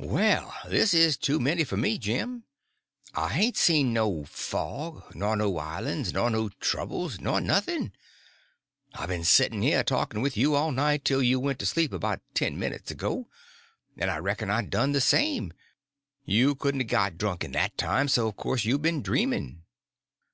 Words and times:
"Well, 0.00 0.50
this 0.70 0.94
is 0.94 1.18
too 1.18 1.38
many 1.38 1.62
for 1.62 1.76
me, 1.76 1.98
Jim. 1.98 2.44
I 3.12 3.28
hain't 3.28 3.58
seen 3.58 3.92
no 3.92 4.24
fog, 4.24 5.14
nor 5.14 5.36
no 5.36 5.58
islands, 5.58 6.10
nor 6.10 6.30
no 6.30 6.48
troubles, 6.58 7.20
nor 7.20 7.38
nothing. 7.38 7.92
I 8.94 9.04
been 9.04 9.24
setting 9.24 9.60
here 9.60 9.84
talking 9.84 10.22
with 10.22 10.38
you 10.38 10.54
all 10.54 10.72
night 10.72 11.04
till 11.04 11.22
you 11.22 11.38
went 11.38 11.58
to 11.58 11.66
sleep 11.66 11.92
about 11.92 12.22
ten 12.32 12.58
minutes 12.58 12.90
ago, 12.90 13.28
and 13.98 14.10
I 14.10 14.16
reckon 14.20 14.48
I 14.48 14.62
done 14.62 14.92
the 14.92 15.02
same. 15.02 15.52
You 16.24 16.54
couldn't 16.54 16.80
a 16.80 16.84
got 16.84 17.18
drunk 17.18 17.44
in 17.44 17.52
that 17.52 17.76
time, 17.76 18.08
so 18.08 18.26
of 18.26 18.36
course 18.38 18.64
you've 18.64 18.80
been 18.80 19.02
dreaming." 19.02 19.64